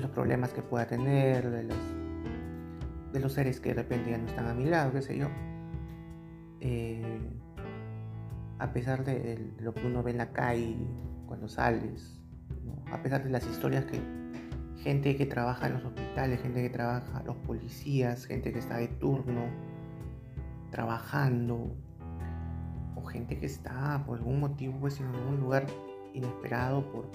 [0.00, 1.78] los problemas que pueda tener, de los,
[3.12, 5.26] de los seres que de repente ya no están a mi lado, qué sé yo.
[6.60, 7.18] Eh,
[8.60, 10.76] a pesar de, lo que uno ve en la calle
[11.26, 12.20] cuando sales,
[12.92, 14.19] a pesar de las historias que
[14.82, 18.88] gente que trabaja en los hospitales, gente que trabaja, los policías, gente que está de
[18.88, 19.42] turno,
[20.70, 21.74] trabajando,
[22.96, 25.66] o gente que está por algún motivo pues, en algún lugar
[26.14, 27.10] inesperado por,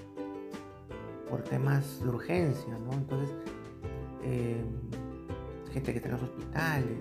[1.29, 2.93] por temas de urgencia, ¿no?
[2.93, 3.35] Entonces,
[4.23, 4.63] eh,
[5.71, 6.97] gente que está en los hospitales,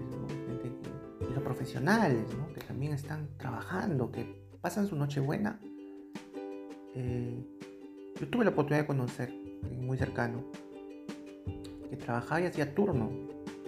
[1.21, 2.53] y los profesionales, ¿no?
[2.53, 5.61] Que también están trabajando, que pasan su noche buena.
[6.95, 7.45] Eh,
[8.21, 9.33] yo tuve la oportunidad de conocer,
[9.81, 10.45] muy cercano,
[11.91, 13.11] que trabajaba y hacía turno,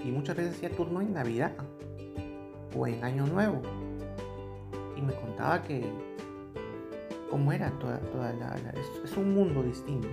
[0.05, 1.53] y muchas veces hacía turno en Navidad
[2.77, 3.63] o en Año Nuevo,
[4.97, 5.85] y me contaba que
[7.31, 8.55] cómo era toda, toda la,
[9.05, 10.09] es, un mundo distinto.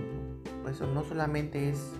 [0.62, 1.92] Por eso no solamente es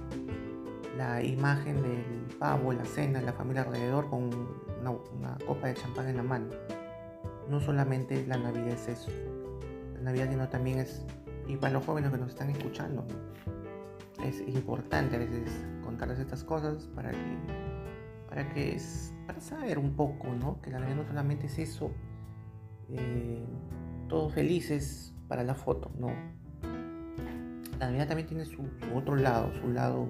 [0.96, 4.30] la imagen del pavo, la cena, la familia alrededor con
[4.80, 6.46] una, copa de champán en la mano.
[7.48, 9.10] No solamente la Navidad es eso.
[9.96, 11.04] La Navidad sino también es,
[11.46, 13.06] y para los jóvenes que nos están escuchando,
[14.24, 17.38] es importante a veces contarles estas cosas para que,
[18.28, 18.80] para que,
[19.26, 20.60] para saber un poco, ¿no?
[20.60, 21.90] Que la Navidad no solamente es eso,
[22.90, 23.44] eh,
[24.08, 26.08] todos felices para la foto, no.
[27.78, 28.62] La Navidad también tiene su,
[28.94, 30.08] otro lado, su lado,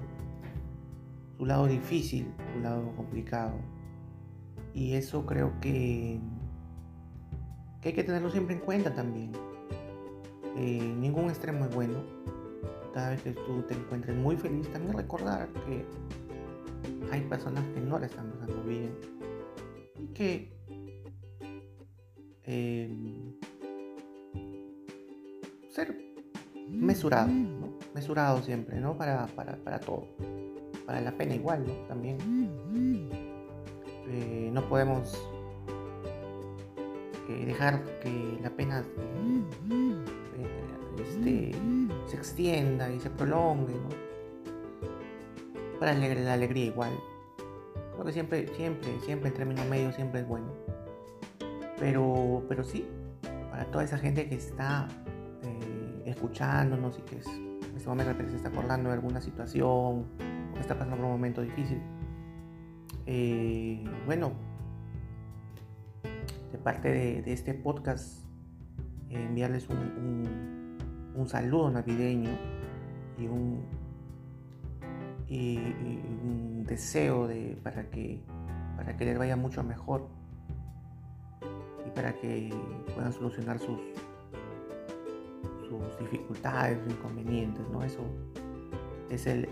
[1.37, 3.55] su lado difícil, su lado complicado.
[4.75, 6.21] Y eso creo que,
[7.81, 9.33] que hay que tenerlo siempre en cuenta también.
[10.57, 12.03] Eh, ningún extremo es bueno.
[12.93, 15.85] Cada vez que tú te encuentres muy feliz, también recordar que
[17.11, 18.95] hay personas que no la están pasando bien
[19.99, 20.53] y que
[22.45, 23.37] eh,
[25.71, 25.97] ser
[26.69, 27.79] mesurado, ¿no?
[27.95, 28.97] mesurado siempre, ¿no?
[28.97, 30.07] Para, para, todo.
[30.87, 31.73] Para la pena igual, ¿no?
[31.89, 32.19] También.
[34.07, 35.19] Eh, no podemos
[37.29, 40.05] eh, dejar que la pena eh,
[40.99, 41.53] este,
[42.07, 43.75] se extienda y se prolongue,
[45.79, 46.93] Para la alegría igual.
[47.93, 50.53] Creo que siempre, siempre, siempre en términos medios siempre es bueno.
[51.79, 52.87] Pero, pero sí,
[53.51, 54.89] para toda esa gente que está
[56.05, 60.97] escuchándonos y que en este momento se está acordando de alguna situación o está pasando
[60.97, 61.81] por un momento difícil.
[63.07, 64.33] Eh, bueno,
[66.53, 66.89] de parte
[67.23, 68.24] de, este podcast,
[69.17, 70.77] enviarles un,
[71.15, 72.31] un, saludo navideño
[73.19, 73.63] y un,
[75.29, 78.23] y, un deseo de, para, que,
[78.77, 80.09] para que les vaya mucho mejor
[81.87, 82.51] y para que
[82.95, 83.81] puedan solucionar sus,
[86.01, 87.83] dificultades, sus inconvenientes, ¿no?
[87.83, 88.05] Eso
[89.11, 89.47] es el,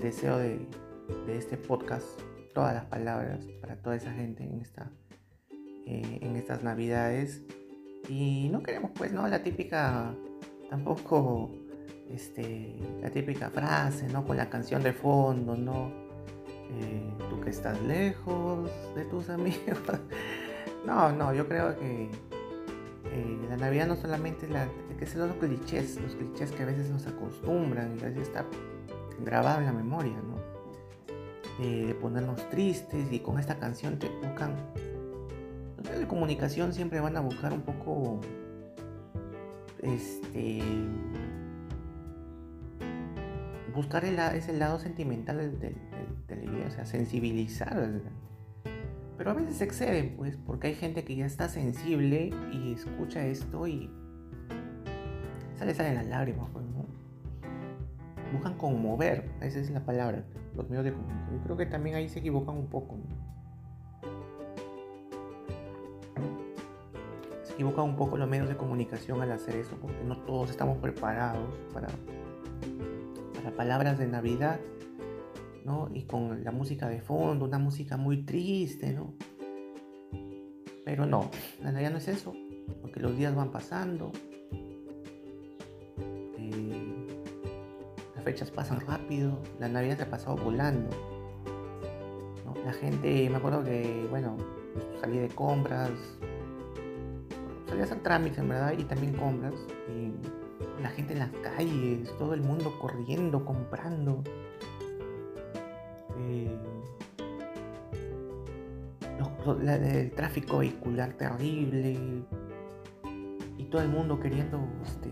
[0.00, 0.66] deseo de,
[1.28, 2.06] este podcast,
[2.54, 4.90] todas las palabras para toda esa gente en, esta,
[5.86, 7.42] eh, en estas navidades.
[8.08, 9.26] Y no queremos pues, ¿no?
[9.28, 10.14] La típica,
[10.70, 11.50] tampoco
[12.10, 14.26] este, la típica frase, ¿no?
[14.26, 15.92] Con la canción de fondo, ¿no?
[16.70, 19.78] Eh, tú que estás lejos de tus amigos.
[20.86, 24.68] No, no, yo creo que eh, la Navidad no solamente es la,
[24.98, 28.46] que son los clichés, los clichés que a veces nos acostumbran y a veces está
[29.24, 30.38] grabado en la memoria, ¿no?
[31.58, 34.54] de ponernos tristes y con esta canción te buscan.
[35.88, 38.20] Medios de comunicación siempre van a buscar un poco.
[39.82, 40.62] Este.
[43.74, 47.76] Buscar el, ese lado sentimental del, del, o sea, sensibilizar
[49.18, 53.26] pero a veces se exceden, pues, porque hay gente que ya está sensible y escucha
[53.26, 53.90] esto y
[55.56, 56.86] sale, salen las lágrimas, pues, ¿no?
[58.32, 60.22] Buscan conmover, esa es la palabra,
[60.54, 61.36] los medios de comunicación.
[61.36, 63.17] Yo creo que también ahí se equivocan un poco, Se
[67.58, 71.52] equivocan un poco los medios de comunicación al hacer eso, porque no todos estamos preparados
[71.74, 71.88] para,
[73.34, 74.60] para palabras de Navidad
[75.92, 79.12] y con la música de fondo, una música muy triste, ¿no?
[80.84, 81.30] Pero no,
[81.60, 82.32] la Navidad no es eso,
[82.80, 84.12] porque los días van pasando,
[86.38, 87.06] eh,
[88.14, 90.90] las fechas pasan rápido, la Navidad se ha pasado volando.
[92.64, 94.36] La gente, me acuerdo que, bueno,
[95.00, 95.90] salí de compras,
[97.68, 99.54] salí a hacer trámites en verdad y también compras,
[99.88, 100.12] y
[100.82, 104.22] la gente en las calles, todo el mundo corriendo, comprando.
[106.18, 106.56] Eh,
[109.66, 111.98] el tráfico vehicular terrible
[113.56, 115.10] y todo el mundo queriendo este,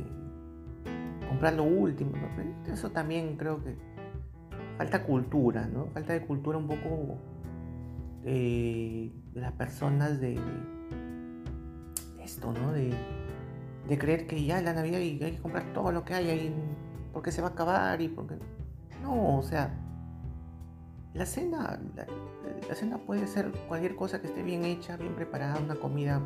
[1.29, 2.13] comprar lo último.
[2.71, 3.77] Eso también creo que
[4.77, 5.87] falta cultura, ¿no?
[5.87, 7.19] Falta de cultura un poco
[8.25, 10.39] de las personas de,
[12.41, 16.31] De, creer que ya es la Navidad y hay que comprar todo lo que hay
[16.31, 16.55] ahí
[17.13, 18.37] porque se va a acabar y porque...
[19.03, 19.75] No, o sea,
[21.15, 21.81] la cena,
[22.69, 26.21] la, cena puede ser cualquier cosa que esté bien hecha, bien preparada, una comida.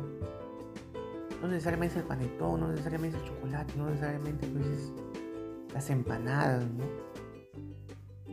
[1.41, 4.91] No necesariamente el panetón, no necesariamente el chocolate, no necesariamente pues,
[5.73, 6.83] las empanadas, ¿no?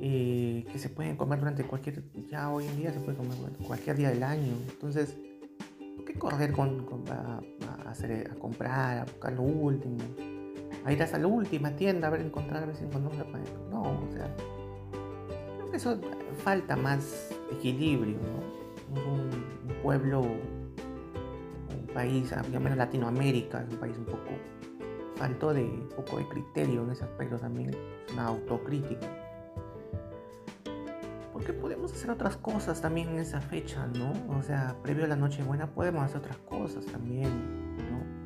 [0.01, 3.97] Eh, que se pueden comer durante cualquier, ya hoy en día se puede comer cualquier
[3.97, 4.55] día del año.
[4.69, 5.17] Entonces,
[5.97, 7.41] ¿por qué correr con, a,
[7.91, 9.99] a comprar, a buscar lo último?
[10.85, 13.71] A ir hasta la última tienda a ver, encontrar, a ver si encontramos panetón.
[13.71, 14.35] No, o sea,
[15.57, 16.01] creo que eso
[16.43, 19.01] falta más equilibrio, ¿no?
[19.13, 24.31] Un, pueblo, un país, al menos Latinoamérica, es un país un poco
[25.17, 27.77] falto de un poco de criterio en ese aspecto también,
[28.13, 29.07] una autocrítica.
[31.33, 34.13] Porque podemos hacer otras cosas también en esa fecha, ¿no?
[34.37, 37.68] O sea, previo a la Nochebuena podemos hacer otras cosas también.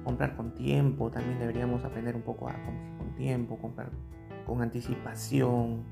[0.04, 3.90] Comprar con tiempo, también deberíamos aprender un poco a comprar con tiempo, comprar
[4.46, 5.84] con anticipación,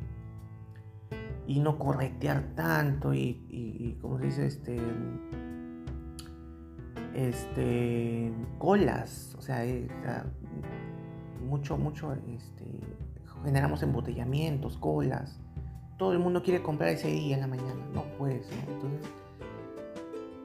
[1.50, 4.80] y no corretear tanto y, como se dice, este,
[7.12, 9.88] este, colas, o sea, eh,
[11.44, 12.64] mucho, mucho, este,
[13.42, 15.40] generamos embotellamientos, colas,
[15.98, 19.10] todo el mundo quiere comprar ese día en la mañana, no pues, Entonces,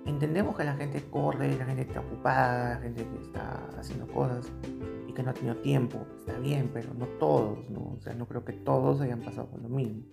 [0.06, 4.52] entendemos que la gente corre, la gente está ocupada, la gente que está haciendo cosas
[5.08, 7.96] y que no ha tenido tiempo, está bien, pero no todos, ¿no?
[7.98, 10.04] O sea, no creo que todos hayan pasado por lo mismo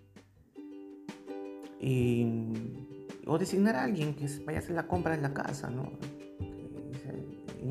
[3.26, 5.90] o designar a alguien que vaya a hacer la compra en la casa, ¿no?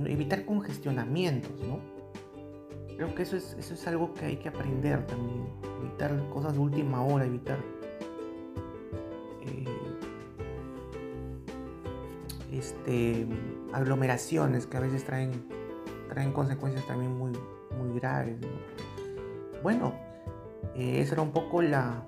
[0.06, 1.80] Evitar congestionamientos, ¿no?
[2.96, 5.48] Creo que eso es, eso es algo que hay que aprender también.
[5.82, 7.58] Evitar cosas de última hora, evitar
[9.42, 9.66] eh,
[12.52, 13.28] este,
[13.74, 15.32] aglomeraciones que a veces traen,
[16.10, 17.32] traen consecuencias también muy,
[17.78, 18.38] muy graves.
[19.64, 19.94] Bueno,
[20.76, 22.06] eh, esa era un poco la,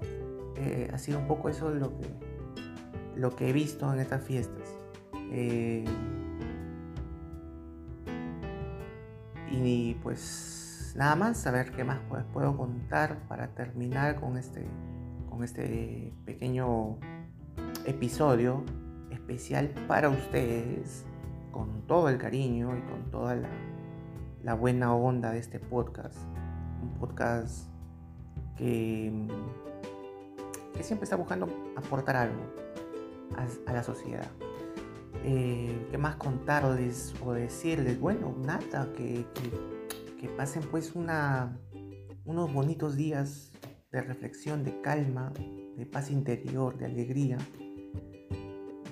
[0.58, 2.08] eh, ha sido un poco eso lo que,
[3.16, 4.76] lo que he visto en estas fiestas.
[5.32, 5.86] Eh,
[9.52, 12.00] y pues nada más, a ver qué más
[12.34, 14.66] puedo contar para terminar con este,
[15.30, 16.98] con este pequeño
[17.86, 18.64] episodio
[19.34, 21.06] especial para ustedes,
[21.52, 23.36] con todo el cariño y con toda
[24.44, 26.20] la, buena onda de este podcast.
[26.84, 27.68] Un podcast
[28.56, 29.12] que
[30.82, 32.44] siempre está buscando aportar algo
[33.66, 34.28] a, la sociedad.
[35.24, 38.00] Eh, ¿Qué más contarles o decirles?
[38.00, 39.26] Bueno, nada, que,
[40.38, 43.52] pasen pues unos bonitos días
[43.92, 45.34] de reflexión, de calma,
[45.76, 47.40] de paz interior, de alegría,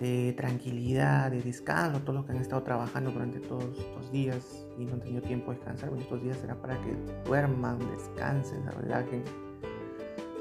[0.02, 4.86] de tranquilidad, de descanso, todos los que han estado trabajando durante todos estos días y
[4.86, 8.72] no han tenido tiempo de descansar, bueno, estos días será para que duerman, descansen, se
[8.72, 9.24] relajen,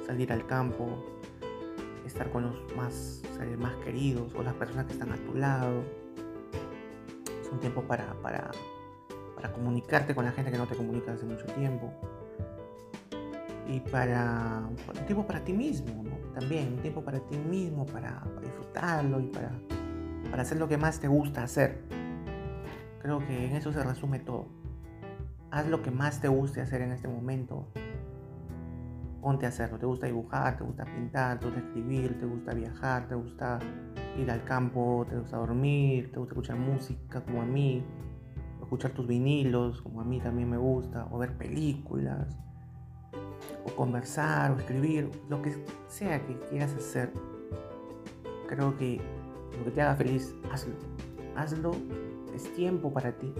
[0.06, 1.04] salir al campo,
[2.06, 3.20] estar con los más,
[3.58, 5.84] más queridos o las personas que están a tu lado.
[7.42, 8.50] Es un tiempo para, para,
[9.36, 11.92] para comunicarte con la gente que no te comunicas hace mucho tiempo.
[13.66, 16.04] Y para un tiempo para ti mismo,
[16.34, 19.50] También un tiempo para ti mismo, para, disfrutarlo y para,
[20.30, 21.84] para hacer lo que más te gusta hacer.
[23.00, 24.46] Creo que en eso se resume todo.
[25.50, 27.66] Haz lo que más te guste hacer en este momento.
[29.20, 29.78] Ponte a hacerlo.
[29.78, 33.58] Te gusta dibujar, te gusta pintar, te gusta escribir, te gusta viajar, te gusta
[34.18, 37.84] ir al campo, te gusta dormir, te gusta escuchar música como a mí,
[38.60, 42.38] escuchar tus vinilos como a mí también me gusta, o ver películas,
[43.64, 45.54] o conversar, o escribir, lo que
[45.88, 47.12] sea que quieras hacer.
[48.48, 49.00] Creo que
[49.58, 50.74] lo que te haga feliz, hazlo.
[51.36, 51.72] Hazlo,
[52.34, 53.32] es tiempo para ti.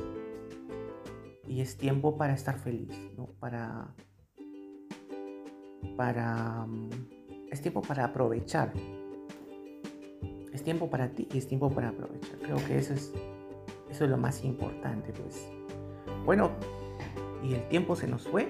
[1.47, 3.27] Y es tiempo para estar feliz, ¿no?
[3.41, 3.95] Para
[6.01, 6.65] para...
[6.67, 6.89] Mm,
[7.51, 8.73] es tiempo para aprovechar.
[10.51, 12.39] Es tiempo para ti y es tiempo para aprovechar.
[12.39, 13.13] Creo que eso es,
[13.91, 15.47] eso es lo más importante, pues.
[16.25, 16.53] Bueno,
[17.43, 18.49] y el tiempo se nos fue.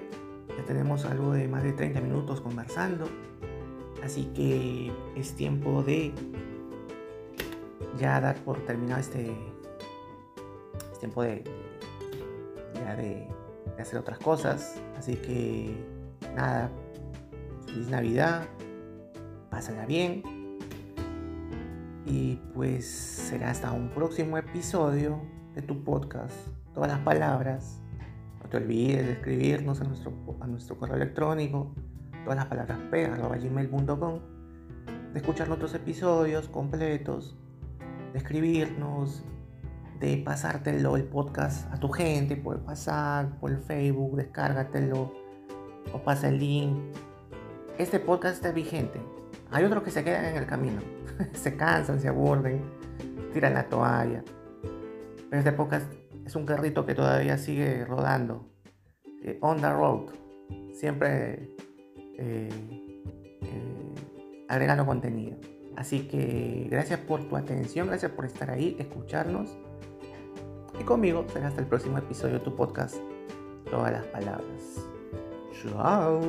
[0.66, 3.08] Tenemos algo de más de 30 minutos conversando.
[4.02, 6.12] Así que es tiempo de
[7.98, 9.36] ya dar por terminado este.
[10.92, 11.44] Es tiempo de,
[12.74, 13.28] ya de,
[13.76, 14.80] de hacer otras cosas.
[14.96, 15.74] Así que
[16.34, 16.70] nada,
[17.66, 18.48] feliz Navidad,
[19.50, 20.22] pásala bien.
[22.06, 25.20] Y pues será hasta un próximo episodio
[25.54, 26.34] de tu podcast.
[26.74, 27.80] Todas las palabras.
[28.50, 31.72] Te olvides de escribirnos a nuestro, a nuestro correo electrónico.
[32.24, 34.18] Todas las palabras gmail.com.
[35.12, 37.38] De escuchar nuestros episodios completos.
[38.12, 39.24] De escribirnos.
[40.00, 45.12] de pasártelo el podcast a tu gente, puedes pasar por el Facebook, descárgatelo
[45.92, 46.76] o pasa el link.
[47.78, 49.00] Este podcast está vigente.
[49.50, 50.80] Hay otros que se quedan en el camino,
[51.34, 52.62] se cansan, se aburren,
[53.32, 54.24] tiran la toalla.
[55.28, 55.99] Pero este podcast
[56.30, 58.46] es un carrito que todavía sigue rodando,
[59.24, 60.10] eh, on the road,
[60.72, 61.56] siempre
[62.16, 62.48] eh,
[63.42, 63.94] eh,
[64.48, 65.36] agregando contenido.
[65.76, 69.58] Así que gracias por tu atención, gracias por estar ahí, escucharnos.
[70.78, 72.94] Y conmigo será hasta el próximo episodio de tu podcast,
[73.68, 74.88] Todas las Palabras.
[75.60, 76.20] Chao.